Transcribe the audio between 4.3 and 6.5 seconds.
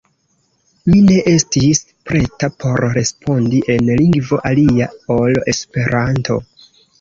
alia ol Esperanto.